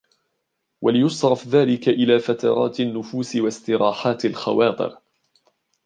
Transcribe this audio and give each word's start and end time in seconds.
وَلْيُصْرَفْ 0.81 1.47
ذَلِكَ 1.47 1.87
إلَى 1.89 2.19
فَتَرَاتِ 2.19 2.79
النُّفُوسِ 2.79 3.35
وَاسْتِرَاحَاتِ 3.35 4.25
الْخَوَاطِرِ 4.25 4.97